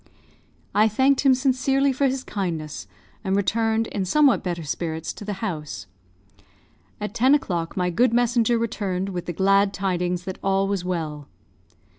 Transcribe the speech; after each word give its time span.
I 0.73 0.87
thanked 0.87 1.21
him 1.21 1.35
sincerely 1.35 1.93
for 1.93 2.07
his 2.07 2.23
kindness, 2.23 2.87
and 3.23 3.35
returned, 3.35 3.85
in 3.85 4.03
somewhat 4.03 4.41
better 4.43 4.63
spirits, 4.63 5.13
to 5.13 5.23
the 5.25 5.33
house. 5.45 5.85
At 6.99 7.13
ten 7.13 7.35
o'clock 7.35 7.77
my 7.77 7.91
good 7.91 8.11
messenger 8.11 8.57
returned 8.57 9.09
with 9.09 9.27
the 9.27 9.33
glad 9.33 9.75
tidings 9.75 10.23
that 10.23 10.39
all 10.43 10.67
was 10.67 10.83
well. 10.83 11.27